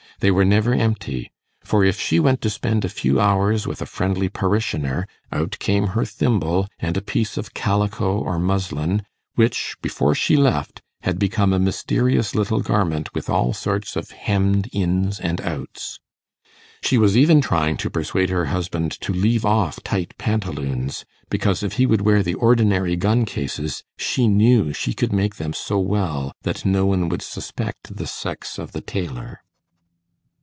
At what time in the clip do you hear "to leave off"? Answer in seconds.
19.01-19.81